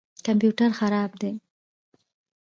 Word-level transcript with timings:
کمپیوټر 0.25 0.69
خراب 0.79 1.11
دی 1.21 1.33